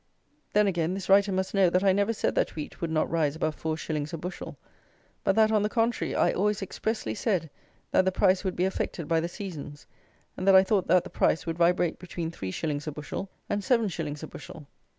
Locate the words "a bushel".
4.13-4.57, 12.87-13.29, 14.23-14.65